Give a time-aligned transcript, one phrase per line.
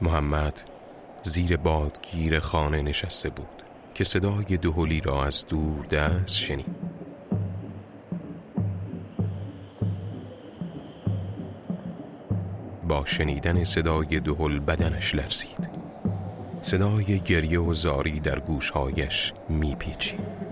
[0.00, 0.60] محمد
[1.22, 3.62] زیر بادگیر خانه نشسته بود
[3.94, 6.76] که صدای دهلی را از دور دست شنید.
[12.88, 15.68] با شنیدن صدای دهل بدنش لرزید.
[16.62, 20.47] صدای گریه و زاری در گوشهایش میپیچید.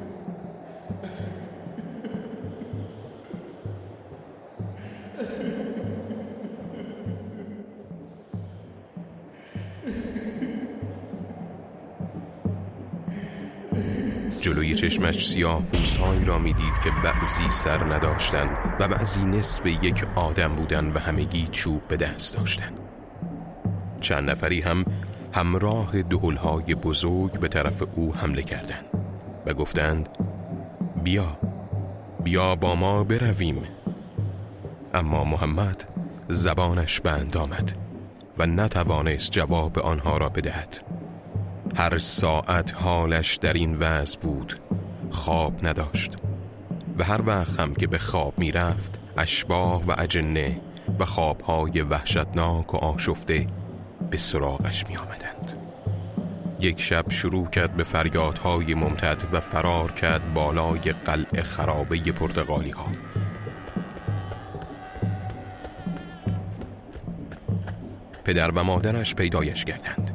[14.86, 18.50] چشمش سیاه پوستهایی را می‌دید که بعضی سر نداشتن
[18.80, 22.72] و بعضی نصف یک آدم بودن و همگی چوب به دست داشتن
[24.00, 24.84] چند نفری هم
[25.32, 28.84] همراه دهلهای بزرگ به طرف او حمله کردند
[29.46, 30.08] و گفتند
[31.04, 31.38] بیا
[32.24, 33.62] بیا با ما برویم.
[34.94, 35.84] اما محمد
[36.28, 37.72] زبانش بند آمد
[38.38, 40.76] و نتوانست جواب آنها را بدهد.
[41.76, 44.60] هر ساعت حالش در این وضع بود
[45.10, 46.12] خواب نداشت
[46.98, 50.60] و هر وقت هم که به خواب می رفت اشباه و اجنه
[50.98, 53.46] و خوابهای وحشتناک و آشفته
[54.10, 55.52] به سراغش می آمدند.
[56.60, 62.88] یک شب شروع کرد به فریادهای ممتد و فرار کرد بالای قلع خرابه پرتغالی ها
[68.24, 70.10] پدر و مادرش پیدایش کردند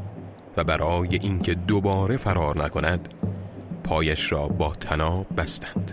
[0.57, 3.09] و برای اینکه دوباره فرار نکند
[3.83, 5.91] پایش را با تناب بستند.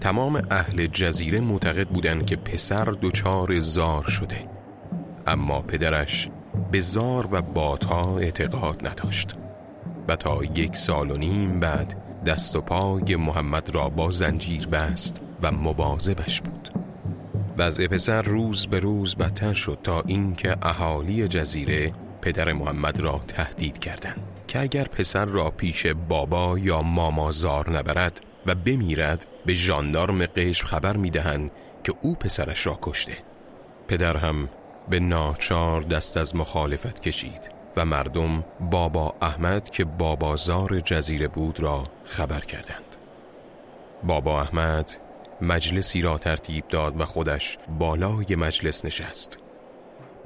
[0.00, 4.48] تمام اهل جزیره معتقد بودند که پسر دچار زار شده.
[5.26, 6.28] اما پدرش
[6.70, 9.36] به زار و بادها اعتقاد نداشت.
[10.08, 11.94] و تا یک سال و نیم بعد
[12.26, 16.70] دست و پای محمد را با زنجیر بست و مواظبش بود.
[17.58, 23.78] وضع پسر روز به روز بدتر شد تا اینکه اهالی جزیره پدر محمد را تهدید
[23.78, 30.26] کردند که اگر پسر را پیش بابا یا ماما زار نبرد و بمیرد به ژاندارم
[30.26, 31.50] قشم خبر می‌دهند
[31.84, 33.16] که او پسرش را کشته.
[33.88, 34.48] پدر هم
[34.88, 41.84] به ناچار دست از مخالفت کشید و مردم بابا احمد که بابازار جزیره بود را
[42.04, 42.96] خبر کردند.
[44.04, 44.90] بابا احمد
[45.40, 49.38] مجلسی را ترتیب داد و خودش بالای مجلس نشست.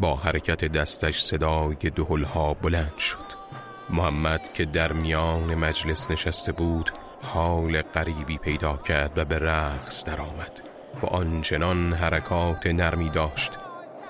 [0.00, 3.44] با حرکت دستش صدای دهلها بلند شد
[3.90, 6.90] محمد که در میان مجلس نشسته بود
[7.22, 10.60] حال غریبی پیدا کرد و به رقص درآمد
[11.02, 13.52] و آنچنان حرکات نرمی داشت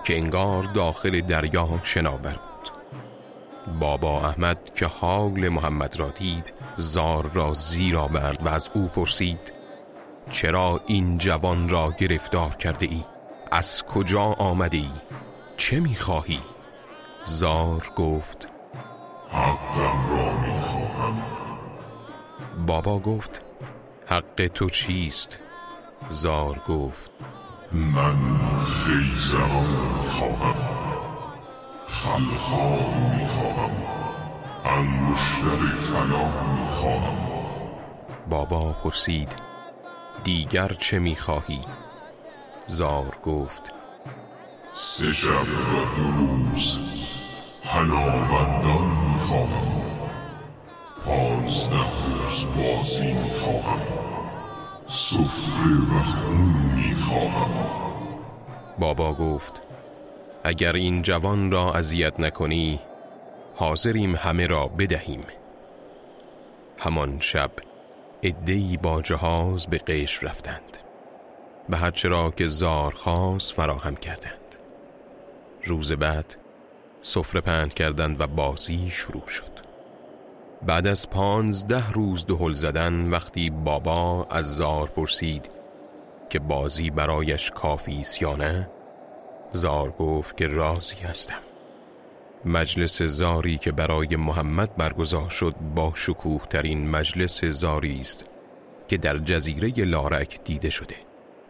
[0.05, 2.71] که انگار داخل دریا شناور بود
[3.81, 9.53] بابا احمد که حال محمد را دید زار را زیر آورد و از او پرسید
[10.31, 13.05] چرا این جوان را گرفتار کرده ای؟
[13.53, 14.91] از کجا آمده ای؟
[15.57, 16.41] چه می‌خواهی؟
[17.25, 18.49] زار گفت
[19.31, 21.23] حقم را می‌خواهم
[22.67, 23.41] بابا گفت
[24.07, 25.39] حق تو چیست؟
[26.09, 27.11] زار گفت
[27.73, 29.65] من خیزران
[30.09, 30.55] خواهم
[31.87, 33.71] خلخال می‌خواهم
[34.65, 37.17] انگشتر کلام می‌خواهم
[38.31, 39.33] بابا پرسید
[40.25, 41.61] دیگر چه می‌خواهی؟
[42.67, 43.63] زار گفت
[44.77, 46.79] سه شب و دو روز
[47.65, 49.83] هنابندان می‌خواهم
[51.05, 51.77] پانزده
[52.09, 53.81] روز بازی می‌خواهم
[54.87, 57.51] سفره و خون می‌خواهم
[58.79, 59.63] بابا گفت
[60.45, 62.81] اگر این جوان را اذیت نکنی
[63.55, 65.25] حاضریم همه را بدهیم.
[66.79, 67.51] همان شب
[68.23, 70.79] ادهی با جهاز به قیش رفتند.
[71.71, 74.44] و هرچه را که زار خواست فراهم کردند.
[75.65, 76.37] روز بعد
[77.03, 79.55] سفره پند کردند و بازی شروع شد.
[80.67, 85.51] بعد از پانزده روز دهل زدن وقتی بابا از زار پرسید
[86.31, 88.71] که بازی برایش کافی یا نه
[89.53, 91.41] زار گفت که راضی هستم.
[92.45, 98.25] مجلس زاری که برای محمد برگزار شد با شکوه ترین مجلس زاری است
[98.89, 100.97] که در جزیره لارک دیده شده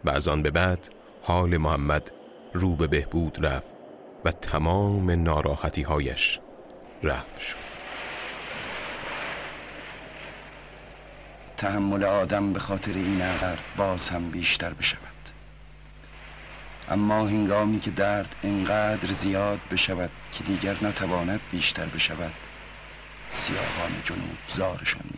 [0.05, 0.89] و از آن به بعد
[1.23, 2.11] حال محمد
[2.53, 3.84] رو به بهبود رفت.
[4.25, 6.39] و تمام ناراحتی هایش
[7.03, 7.55] رفت شد.
[11.57, 14.99] تحمل آدم به خاطر این درد باز هم بیشتر بشود.
[16.89, 22.33] اما هنگامی که درد اینقدر زیاد بشود که دیگر نتواند بیشتر بشود
[23.29, 25.09] سیاهان جنوب زارشان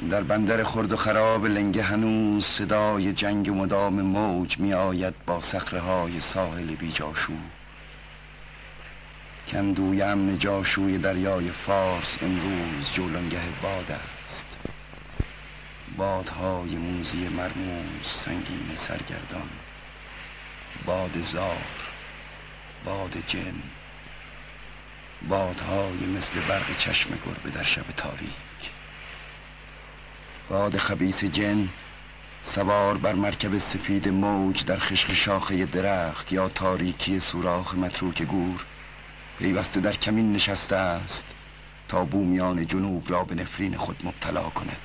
[0.00, 5.80] در بندر خرد و خراب لنگه هنوز صدای جنگ مدام موج می آید با سخره
[5.80, 7.32] های ساحل بیجاشو.
[9.48, 13.90] کندوی امن جاشوی دریای فارس امروز جولانگه باد
[14.24, 14.58] است.
[15.96, 19.50] بادهای موزی مرموز سنگین سرگردان.
[20.86, 21.66] باد زار
[22.84, 23.62] باد جن.
[25.28, 28.53] بادهای مثل برق چشم گربه در شب تاریک
[30.48, 31.68] باد خبیس جن
[32.42, 38.64] سوار بر مرکب سفید موج در خشخ شاخه درخت یا تاریکی سوراخ متروک گور
[39.38, 41.26] پیوسته در کمین نشسته است
[41.88, 44.80] تا بومیان جنوب را به نفرین خود مبتلا کند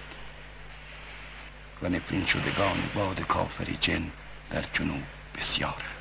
[1.82, 4.12] و نفرین شدگان باد کافری جن
[4.50, 5.04] در جنوب
[5.38, 5.99] بسیار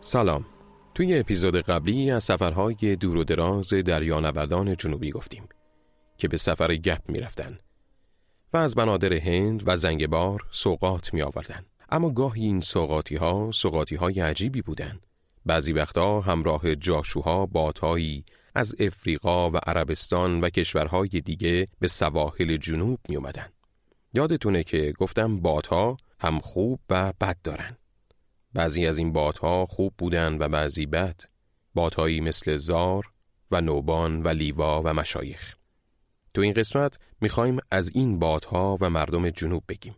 [0.00, 0.44] سلام.
[0.94, 5.48] توی اپیزود قبلی از سفرهای دور و دراز دریانوردان جنوبی گفتیم
[6.18, 7.58] که به سفر گپ می رفتن
[8.52, 11.66] و از بنادر هند و زنگبار سوقات می آوردن.
[11.90, 15.00] اما گاهی این سوقاتی ها سوقاتی های عجیبی بودن.
[15.46, 18.24] بعضی وقتا همراه جاشوها باتهایی
[18.56, 23.48] از افریقا و عربستان و کشورهای دیگه به سواحل جنوب می اومدن.
[24.14, 27.76] یادتونه که گفتم باتها هم خوب و بد دارن.
[28.54, 31.20] بعضی از این بادها خوب بودن و بعضی بد
[31.74, 33.12] بادهایی مثل زار
[33.50, 35.54] و نوبان و لیوا و مشایخ
[36.34, 39.96] تو این قسمت می‌خوایم از این بادها و مردم جنوب بگیم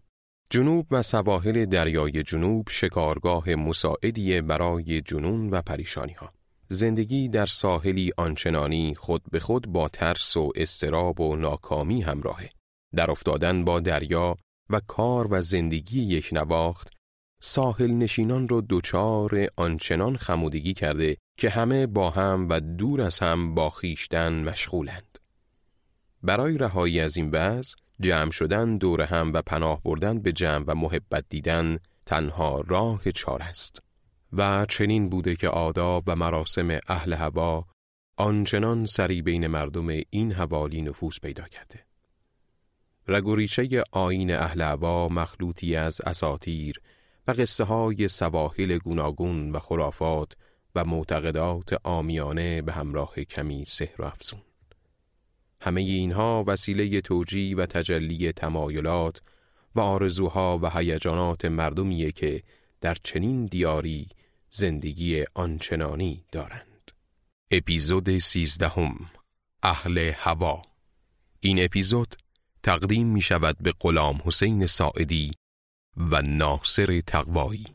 [0.50, 6.37] جنوب و سواحل دریای جنوب شکارگاه مساعدی برای جنون و پریشانی ها.
[6.70, 12.50] زندگی در ساحلی آنچنانی خود به خود با ترس و استراب و ناکامی همراهه.
[12.94, 14.36] در افتادن با دریا
[14.70, 16.88] و کار و زندگی یک نواخت
[17.40, 23.54] ساحل نشینان رو دوچار آنچنان خمودگی کرده که همه با هم و دور از هم
[23.54, 25.18] با خیشتن مشغولند.
[26.22, 30.74] برای رهایی از این وضع جمع شدن دور هم و پناه بردن به جمع و
[30.74, 33.87] محبت دیدن تنها راه چار است.
[34.32, 37.64] و چنین بوده که آداب و مراسم اهل هوا
[38.16, 41.84] آنچنان سری بین مردم این حوالی نفوذ پیدا کرده.
[43.08, 46.80] رگوریچه آین اهل هوا مخلوطی از اساتیر
[47.26, 50.32] و قصه های سواحل گوناگون و خرافات
[50.74, 54.40] و معتقدات آمیانه به همراه کمی سحر و افزون.
[55.60, 59.22] همه اینها وسیله توجی و تجلی تمایلات
[59.74, 62.42] و آرزوها و هیجانات مردمیه که
[62.80, 64.08] در چنین دیاری
[64.50, 66.90] زندگی آنچنانی دارند.
[67.50, 69.10] اپیزود سیزدهم
[69.62, 70.62] اهل هوا
[71.40, 72.16] این اپیزود
[72.62, 75.30] تقدیم می شود به غلام حسین ساعدی
[75.96, 77.66] و ناصر تقوایی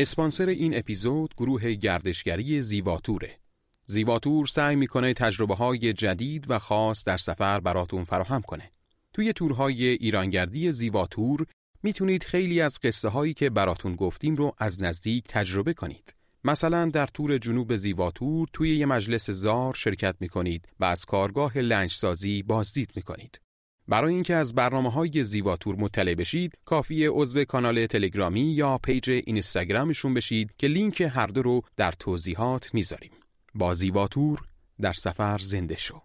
[0.00, 3.38] اسپانسر این اپیزود گروه گردشگری زیواتوره.
[3.86, 8.70] زیواتور سعی می‌کنه تجربه های جدید و خاص در سفر براتون فراهم کنه.
[9.12, 11.46] توی تورهای ایرانگردی زیواتور
[11.82, 16.14] می‌تونید خیلی از قصه هایی که براتون گفتیم رو از نزدیک تجربه کنید.
[16.44, 22.42] مثلا در تور جنوب زیواتور توی یه مجلس زار شرکت می‌کنید و از کارگاه لنجسازی
[22.42, 23.40] بازدید می‌کنید.
[23.90, 30.14] برای اینکه از برنامه های زیواتور مطلع بشید کافیه عضو کانال تلگرامی یا page اینستاگرامشون
[30.14, 33.10] بشید که لینک هر دو رو در توضیحات می‌ذاریم.
[33.54, 34.40] با زیواتور
[34.80, 36.02] در سفر زنده شو.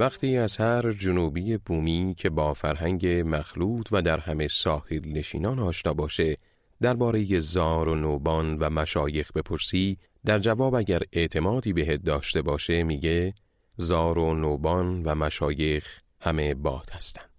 [0.00, 5.94] وقتی از هر جنوبی بومی که با فرهنگ مخلوط و در همه ساحل نشینان آشنا
[5.94, 6.36] باشه
[6.80, 13.34] درباره زار و نوبان و مشایخ بپرسی در جواب اگر اعتمادی بهت داشته باشه میگه
[13.76, 17.30] زار و نوبان و مشایخ همه باد هستند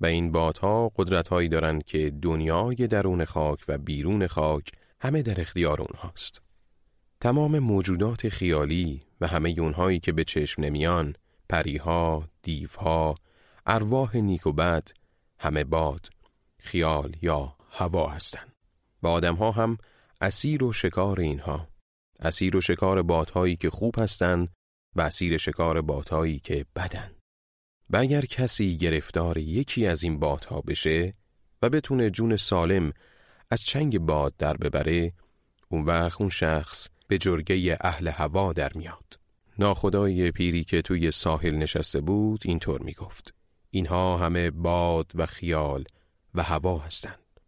[0.00, 5.80] و این بادها قدرتهایی دارند که دنیای درون خاک و بیرون خاک همه در اختیار
[5.80, 6.42] اونهاست.
[7.20, 11.14] تمام موجودات خیالی و همه اونهایی که به چشم نمیان
[11.50, 13.14] پریها، دیوها،
[13.66, 14.88] ارواح نیک و بد
[15.38, 16.08] همه باد،
[16.58, 18.52] خیال یا هوا هستند.
[19.02, 19.78] و آدمها هم
[20.20, 21.68] اسیر و شکار اینها.
[22.20, 24.48] اسیر و شکار بادهایی که خوب هستند
[24.96, 27.14] و اسیر شکار بادهایی که بدن
[27.90, 31.12] و اگر کسی گرفتار یکی از این بادها بشه
[31.62, 32.92] و بتونه جون سالم
[33.50, 35.12] از چنگ باد در ببره
[35.68, 39.19] اون وقت اون شخص به جرگه اهل هوا در میاد.
[39.60, 43.34] ناخدای پیری که توی ساحل نشسته بود اینطور می‌گفت.
[43.70, 45.84] اینها همه باد و خیال
[46.34, 47.40] و هوا هستند.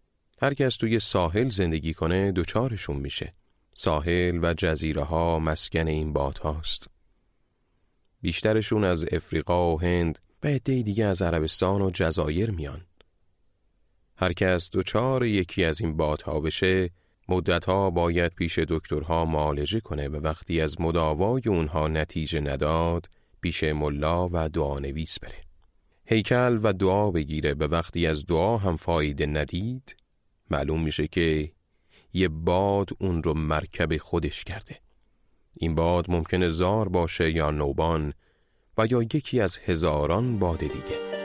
[0.43, 3.35] هر کس توی ساحل زندگی کنه دوچارشون میشه.
[3.75, 6.91] ساحل و جزیره ها مسکن این باد هاست
[8.21, 12.87] بیشترشون از افریقا و هند و عده دیگه از عربستان و جزایر میان.
[14.17, 16.91] هر کس دوچار یکی از این بادها بشه
[17.33, 23.09] مدتها باید پیش دکترها معالجه کنه و وقتی از مداوای اونها نتیجه نداد
[23.41, 25.45] پیش ملا و دعانویس بره.
[26.05, 29.97] هیکل و دعا بگیره به وقتی از دعا هم فایده ندید
[30.51, 31.53] معلوم میشه که
[32.13, 34.81] یه باد اون رو مرکب خودش کرده.
[35.59, 38.13] این باد ممکنه زار باشه یا نوبان
[38.79, 41.22] و یا یکی از هزاران باد دیگه.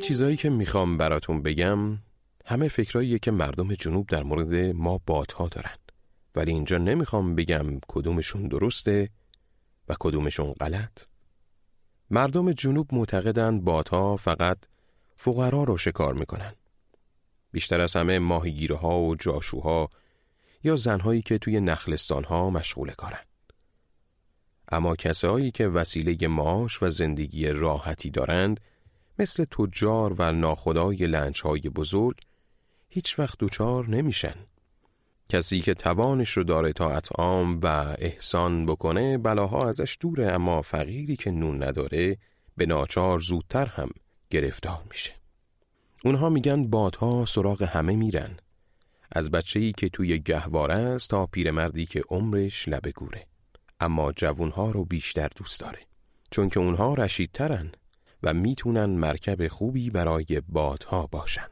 [0.00, 1.98] چیزایی که می‌خوام براتون بگم
[2.46, 5.76] همه فکراییه که مردم جنوب در مورد ما بادها دارن.
[6.34, 9.10] ولی اینجا نمی‌خوام بگم کدومشون درسته
[9.88, 11.06] و کدومشون غلط.
[12.10, 14.58] مردم جنوب معتقدند بادها فقط
[15.16, 16.54] فقرا رو شکار می‌کنن.
[17.52, 19.90] بیشتر از همه ماهیگیره ها و جاشوها
[20.64, 23.24] یا زنهایی که توی نخلستان ها مشغول کارن.
[24.72, 28.60] اما کسایی که وسیله معاش و زندگی راحتی دارند
[29.20, 32.16] مثل تجار و ناخدای لنجهای بزرگ
[32.88, 34.34] هیچ وقت دوچار نمیشن.
[35.28, 37.66] کسی که توانش رو داره تا اطعام و
[37.98, 42.16] احسان بکنه بلاها ازش دوره اما فقیری که نون نداره
[42.56, 43.88] به ناچار زودتر هم
[44.30, 45.12] گرفتار میشه.
[46.04, 48.36] اونها میگن بادها سراغ همه میرن.
[49.12, 53.26] از بچه‌ای که توی گهواره است تا پیرمردی که عمرش لبه گوره.
[53.80, 55.80] اما جوونها رو بیشتر دوست داره.
[56.30, 57.72] چون که اونها رشیدترن
[58.22, 61.46] و می‌تونن مرکب خوبی برای بادها باشن.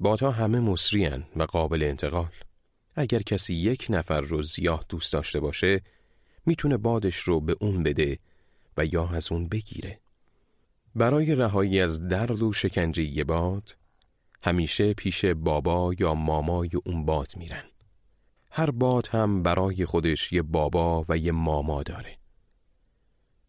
[0.00, 2.30] بادها همه مصریان و قابل انتقال.
[2.96, 5.80] اگر کسی یک نفر رو زیاد دوست داشته باشه
[6.46, 8.18] می‌تونه بادش رو به اون بده
[8.76, 10.00] و یا از اون بگیره.
[10.94, 13.76] برای رهایی از درد و شکنجه باد
[14.42, 17.64] همیشه پیش بابا یا مامای اون باد میرن.
[18.50, 22.18] هر باد هم برای خودش یه بابا و یه ماما داره.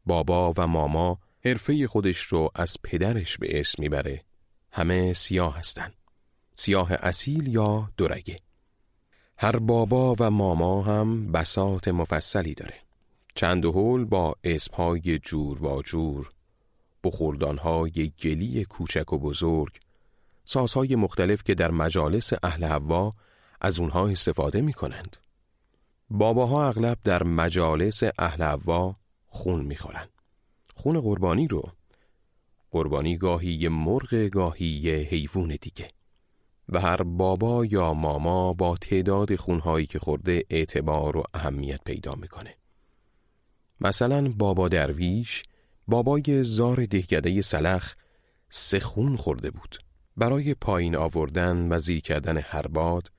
[0.05, 4.23] بابا و ماما حرفه خودش رو از پدرش به ارث می‌بره
[4.71, 5.93] همه سیاه هستن
[6.55, 8.39] سیاه اصیل یا دورگه
[9.37, 12.75] هر بابا و ماما هم بسات مفصلی داره
[13.35, 16.31] چند هول با اسمهای جور و جور
[17.03, 19.79] بخوردانهای گلی کوچک و بزرگ
[20.45, 23.13] سازهای مختلف که در مجالس اهل هوا
[23.61, 25.17] از اونها استفاده می کنند.
[26.09, 28.95] باباها اغلب در مجالس اهل هوا
[29.27, 30.10] خون می‌خورند.
[30.81, 31.63] خون قربانی رو.
[32.71, 35.87] قربانی گاهی یه مرغ گاهی یه حیوان دیگه.
[36.69, 42.55] و هر بابا یا ماما با تعداد خونهایی که خورده اعتبار و اهمیت پیدا می‌کنه.
[43.81, 45.43] مثلا بابا درویش
[45.87, 47.95] بابای زار دهگده سلخ
[48.49, 49.77] سه خون خورده بود.
[50.17, 53.11] برای پایین آوردن و زیر کردن هر باد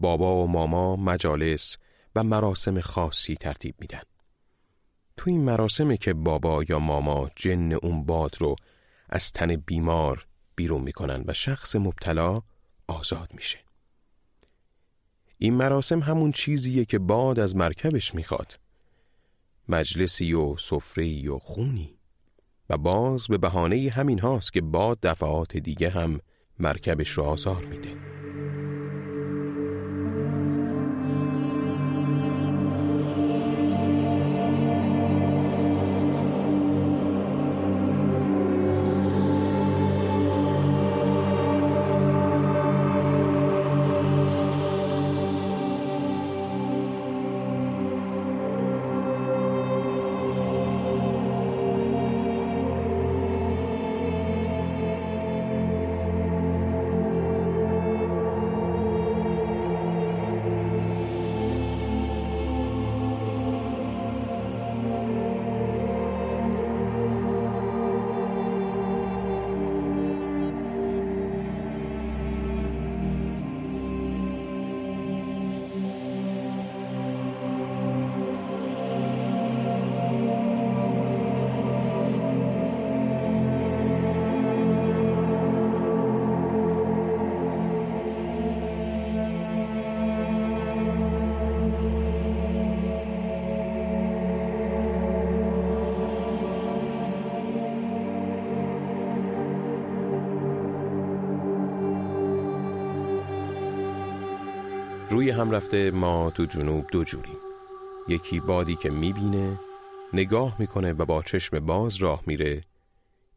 [0.00, 1.76] بابا و ماما مجالس
[2.16, 4.02] و مراسم خاصی ترتیب میدن.
[5.18, 8.56] تو این مراسمه که بابا یا ماما جن اون باد رو
[9.08, 12.42] از تن بیمار بیرون می‌کنن و شخص مبتلا
[12.86, 13.58] آزاد میشه.
[15.38, 18.58] این مراسم همون چیزیه که باد از مرکبش می‌خواد.
[19.68, 21.98] مجلسی و سفره و خونی
[22.70, 26.20] و باز به بهانه همین هاست که باد دفعات دیگه هم
[26.58, 27.94] مرکبش رو آزار میده.
[105.18, 107.36] روی هم رفته ما تو جنوب دو جوریم
[108.08, 109.60] یکی بادی که می‌بینه
[110.12, 112.64] نگاه می‌کنه و با چشم باز راه میره.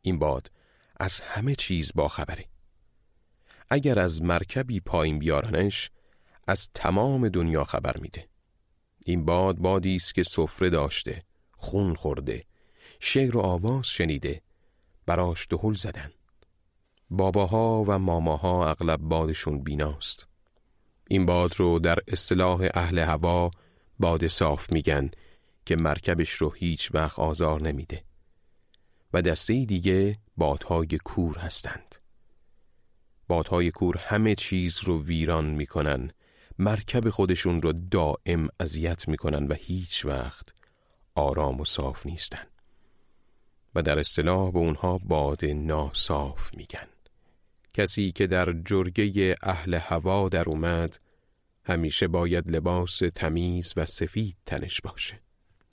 [0.02, 0.52] این باد
[0.98, 2.46] از همه چیز با خبره.
[3.70, 5.90] اگر از مرکبی پایین بیارنش
[6.48, 8.28] از تمام دنیا خبر میده.
[9.06, 12.46] این باد بادی است که سفره داشته خون خورده
[13.00, 14.42] شعر و آواز شنیده
[15.06, 16.12] براش دهل زدن.
[17.10, 20.31] باباها و ماماها اغلب بادشون بیناست.
[21.12, 23.52] این باد رو در اصطلاح اهل هوا
[24.00, 25.12] باد صاف میگن
[25.66, 28.04] که مرکبش رو هیچ وقت آزار نمیده.
[29.14, 31.96] و دسته دیگه بادهای کور هستند.
[33.28, 36.12] بادهای کور همه چیز رو ویران می‌کنن
[36.60, 40.54] مرکب خودشون رو دائم اذیت می‌کنن و هیچ وقت
[41.16, 42.48] آرام و صاف نیستن.
[43.76, 46.88] و در اصطلاح به اونها باد ناصاف میگن.
[47.74, 51.00] کسی که در جرگه اهل هوا در اومد
[51.64, 55.20] همیشه باید لباس تمیز و سفید تنش باشه.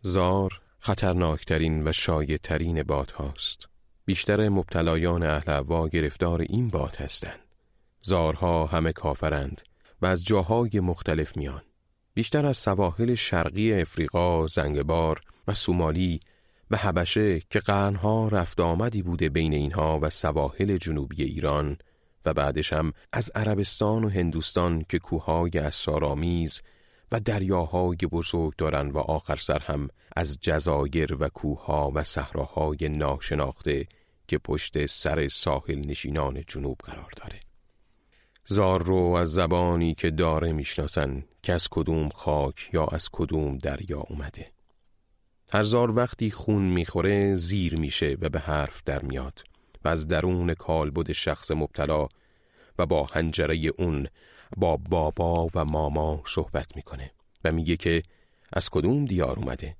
[0.02, 2.38] زار خطرناکترین و شایع
[2.82, 3.68] باد هاست.
[4.04, 7.40] بیشتر مبتلایان اهل هوا گرفتار این باد هستند.
[8.02, 9.62] زارها همه کافرند
[10.02, 11.62] و از جاهای مختلف میان.
[12.14, 16.20] بیشتر از سواحل شرقی افریقا، زنگبار و سومالی
[16.70, 21.78] و حبشه که قرنها رفت آمدی بوده بین اینها و سواحل جنوبی ایران
[22.28, 26.62] و بعدش هم از عربستان و هندوستان که کوههای اسرارآمیز
[27.12, 33.86] و دریاهای بزرگ دارن و آخر سر هم از جزایر و کوهها و صحراهای ناشناخته
[34.28, 37.40] که پشت سر ساحل نشینان جنوب قرار داره.
[38.46, 44.00] زار رو از زبانی که داره می‌شناسن که از کدوم خاک یا از کدوم دریا
[44.00, 44.46] اومده.
[45.52, 49.44] هر زار وقتی خون می‌خوره زیر میشه و به حرف در میاد.
[49.84, 52.08] و از درون کالبد شخص مبتلا
[52.78, 54.06] و با هنجره اون
[54.56, 57.10] با بابا و ماما صحبت می‌کنه
[57.44, 58.02] و میگه که
[58.52, 59.76] از کدوم دیار اومده؟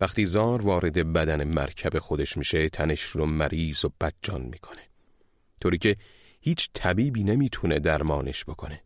[0.00, 4.82] وقتی زار وارد بدن مرکب خودش میشه تنش رو مریض و بدجان می‌کنه.
[5.60, 5.96] طوری که
[6.40, 8.82] هیچ طبیبی نمی‌تونه درمانش بکنه.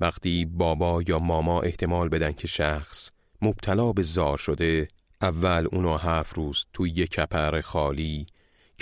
[0.00, 3.10] وقتی بابا یا ماما احتمال بدن که شخص
[3.42, 4.88] مبتلا به زار شده
[5.22, 8.26] اول اونو هفت روز توی یک کپر خالی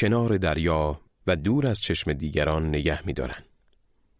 [0.03, 3.45] کنار دریا و دور از چشم دیگران نگه میدارن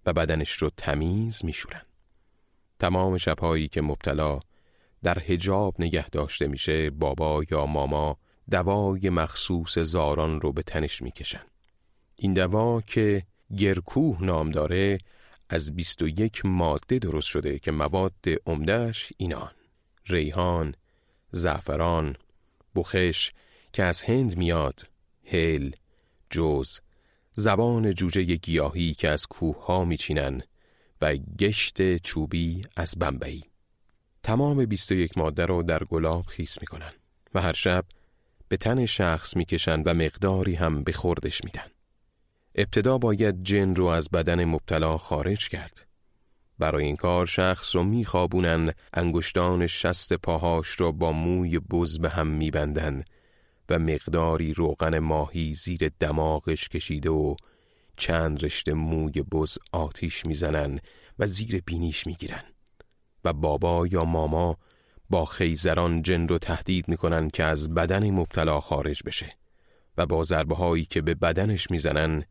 [0.07, 1.83] و بدنش رو تمیز میشورن.
[2.79, 4.41] تمام شبهایی که مبتلا
[5.03, 8.19] در هجاب نگه داشته میشه بابا یا ماما
[8.51, 11.45] دوای مخصوص زاران رو به تنش می‌کشن.
[12.17, 13.23] این دوا که
[13.57, 14.99] گرکوه نام داره
[15.49, 19.53] از 21 ماده درست شده که مواد عمدهش اینان
[20.07, 20.75] ریحان،
[21.31, 22.17] زعفران،
[22.75, 23.33] بخش
[23.73, 24.92] که از هند میاد،
[25.33, 25.71] هل،
[26.31, 26.81] جوز،
[27.33, 30.43] زبان جوجه گیاهی که از کوه ها میچینن
[31.01, 33.45] و گشت چوبی از بمبئی.
[34.23, 36.93] تمام 21 ماده رو در گلاب خیس می‌کنن
[37.35, 37.85] و هر شب
[38.49, 41.67] به تن شخص می‌کشن و مقداری هم به خوردش میدن.
[42.55, 45.87] ابتدا باید جن رو از بدن مبتلا خارج کرد.
[46.59, 52.27] برای این کار شخص را میخوابونن انگشتان شست پاهاش را با موی بز به هم
[52.27, 53.05] میبندن
[53.69, 57.35] و مقداری روغن ماهی زیر دماغش کشیده و
[57.97, 60.79] چند رشته موی بز آتیش می‌زنن
[61.19, 62.45] و زیر بینیش می‌گیرن.
[63.25, 64.57] و بابا یا ماما
[65.11, 69.29] با خیزران جن رو تهدید می‌کنن که از بدن مبتلا خارج بشه
[69.99, 72.25] و با ضربه هایی که به بدنش می‌زنن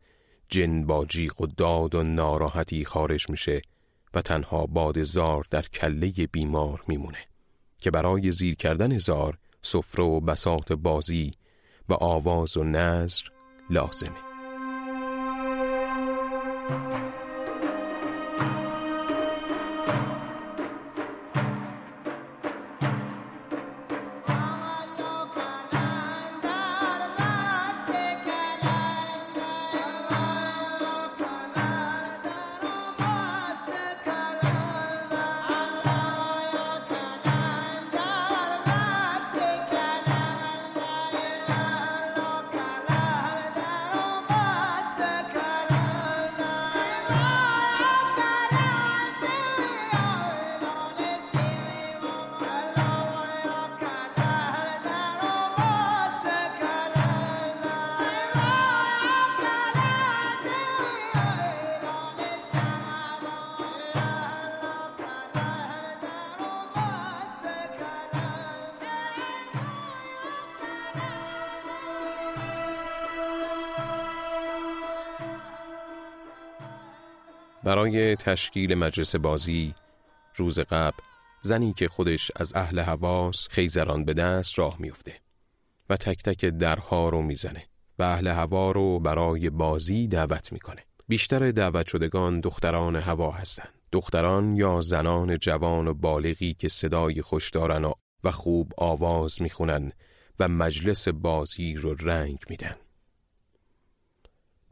[0.50, 3.62] جن با جیغ و داد و ناراحتی خارج میشه
[4.14, 7.18] و تنها باد زار در کله بیمار میمونه
[7.80, 11.32] که برای زیر کردن زار سفره و بساط بازی
[11.88, 13.22] و آواز و نظر
[13.70, 14.31] لازمه.
[77.64, 79.74] برای تشکیل مجلس بازی
[80.36, 80.98] روز قبل
[81.42, 85.20] زنی که خودش از اهل حواس خیزران به دست راه میفته
[85.90, 87.64] و تک تک درها رو می‌زنه
[87.98, 90.84] و اهل هوا رو برای بازی دعوت می‌کنه.
[91.08, 93.68] بیشتر دعوت شدگان دختران هوا هستند.
[93.92, 97.92] دختران یا زنان جوان و بالغی که صدای خوش دارن
[98.24, 99.92] و خوب آواز می‌خونن
[100.40, 102.74] و مجلس بازی رو رنگ میدن.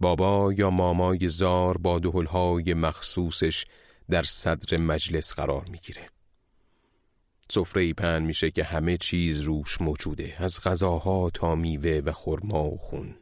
[0.01, 3.65] بابا یا مامای زار با دهلهای مخصوصش
[4.11, 6.09] در صدر مجلس قرار می‌گیره.
[7.51, 12.77] سفره پن میشه که همه چیز روش موجوده از غذاها تا میوه و خرما و
[12.77, 13.15] خون.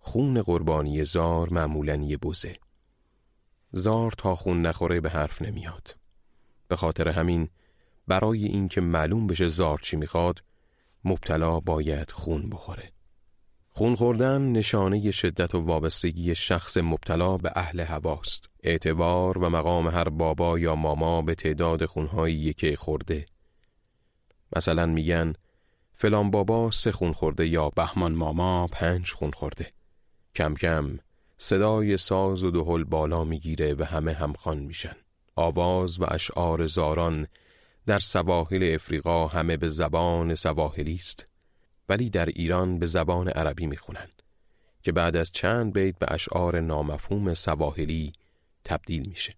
[0.00, 2.56] خون قربانی زار معمولا یه بوزه.
[3.72, 5.96] زار تا خون نخوره به حرف نمیاد.
[6.68, 7.48] به خاطر همین
[8.08, 10.42] برای اینکه معلوم بشه زار چی می‌خواد
[11.04, 12.92] مبتلا باید خون بخوره.
[13.74, 18.50] خون خوردن نشانه شدت و وابستگی شخص مبتلا به اهل هواست.
[18.62, 23.24] اعتبار و مقام هر بابا یا ماما به تعداد خونهایی که خورده.
[24.56, 25.32] مثلا میگن
[25.94, 29.70] فلان بابا سه خون خورده یا بهمان ماما پنج خون خورده.
[30.34, 30.98] کم کم
[31.36, 34.96] صدای ساز و دهل بالا می‌گیره و همه همخوان میشن.
[35.36, 37.26] آواز و اشعار زاران
[37.86, 41.31] در سواحل افریقا همه به زبان سواحلی است.
[41.88, 44.08] ولی در ایران به زبان عربی می‌خونن
[44.82, 48.12] که بعد از چند بیت به اشعار نامفهوم سواحلی
[48.64, 49.34] تبدیل میشه.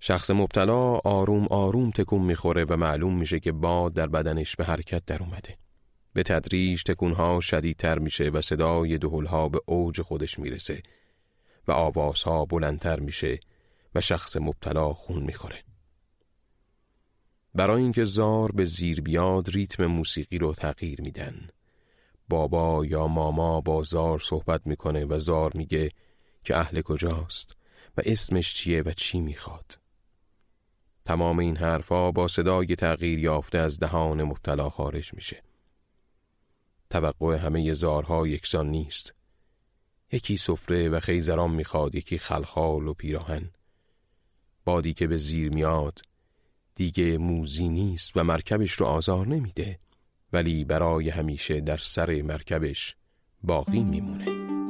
[0.00, 5.04] شخص مبتلا آروم آروم تکون می‌خوره و معلوم میشه که باد در بدنش به حرکت
[5.04, 5.56] در اومده.
[6.12, 10.82] به تدریج تکونها شدیدتر میشه و صدای دهلها به اوج خودش می‌رسه
[11.68, 13.40] و آوازها بلندتر میشه
[13.94, 15.71] و شخص مبتلا خون می‌خوره.
[17.54, 21.48] برای اینکه زار به زیر بیاد ریتم موسیقی رو تغییر میدن.
[22.28, 25.90] بابا یا ماما با زار صحبت می‌کنه و زار میگه
[26.44, 27.56] که اهل کجاست
[27.96, 29.78] و اسمش چیه و چی می‌خواد.
[31.04, 35.42] تمام این حرفا با صدای تغییر یافته از دهان مبتلا خارج میشه.
[36.90, 39.14] توقع همه زارها یکسان نیست.
[40.12, 43.50] یکی سفره و خیزران می‌خواد یکی خلخال و پیراهن.
[44.64, 46.02] بادی که به زیر میاد
[46.74, 49.78] دیگه موزی نیست و مرکبش رو آزار نمیده.
[50.32, 52.96] ولی برای همیشه در سر مرکبش
[53.42, 54.61] باقی میمونه.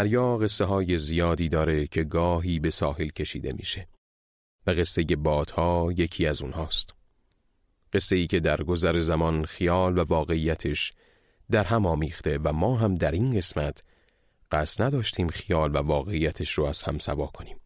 [0.00, 3.88] دریا قصه های زیادی داره که گاهی به ساحل کشیده میشه.
[4.66, 6.94] و قصه بادها یکی از اونهاست.
[7.92, 10.92] قصه ای که در گذر زمان خیال و واقعیتش
[11.50, 13.82] در هم آمیخته و ما هم در این قسمت
[14.52, 17.56] قصد نداشتیم خیال و واقعیتش رو از هم سوا کنیم.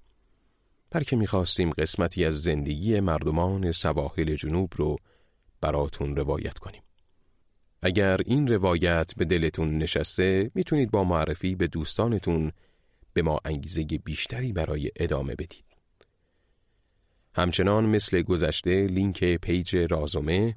[0.90, 4.96] بلکه می‌خواستیم قسمتی از زندگی مردمان سواحل جنوب رو
[5.60, 6.83] براتون روایت کنیم.
[7.86, 12.52] اگر این روایت به دلتون نشسته می‌تونید با معرفی به دوستانتون
[13.12, 15.64] به ما انگیزه بیشتری برای ادامه بدید.
[17.34, 20.56] همچنان مثل گذشته لینک پیج رازومه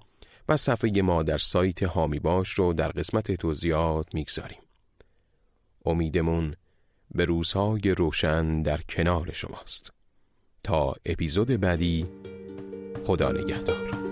[0.50, 4.62] و صفحه ما در سایت هامی باش رو در قسمت توضیحات می‌گذاریم.
[5.86, 6.56] امیدمون
[7.12, 9.94] به روزهای روشن در کنار شماست.
[10.64, 12.06] تا اپیزود بعدی
[13.06, 14.07] خدا نگهدار.